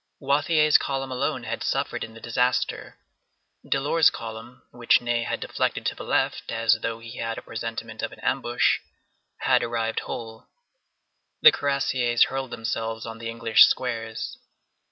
Wathier's 0.19 0.79
column 0.79 1.11
alone 1.11 1.43
had 1.43 1.61
suffered 1.63 2.03
in 2.03 2.15
the 2.15 2.19
disaster; 2.19 2.97
Delort's 3.63 4.09
column, 4.09 4.63
which 4.71 4.99
Ney 4.99 5.21
had 5.25 5.39
deflected 5.39 5.85
to 5.85 5.93
the 5.93 6.03
left, 6.03 6.51
as 6.51 6.79
though 6.81 6.97
he 6.97 7.17
had 7.19 7.37
a 7.37 7.43
presentiment 7.43 8.01
of 8.01 8.11
an 8.11 8.19
ambush, 8.21 8.79
had 9.41 9.61
arrived 9.61 9.99
whole. 9.99 10.47
The 11.43 11.51
cuirassiers 11.51 12.23
hurled 12.23 12.49
themselves 12.49 13.05
on 13.05 13.19
the 13.19 13.29
English 13.29 13.67
squares. 13.67 14.39